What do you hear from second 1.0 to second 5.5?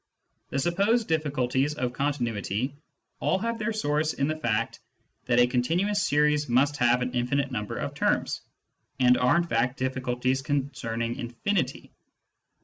difliculties of continuity all have their source in the fact that a